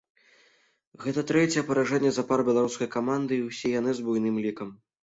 [1.03, 4.69] Гэта трэцяе паражэнне запар беларускай каманды і ўсе яны з буйным лікам.